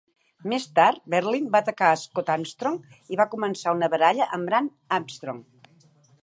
Més 0.51 0.63
tard, 0.77 1.01
Berlyn 1.13 1.51
va 1.55 1.61
atacar 1.65 1.89
a 1.89 1.99
Scott 2.05 2.31
Armstrong 2.37 2.79
i 3.13 3.19
va 3.21 3.29
començar 3.35 3.75
una 3.79 3.91
baralla 3.97 4.29
amb 4.39 4.53
Brad 4.53 4.73
Armstrong. 4.99 5.45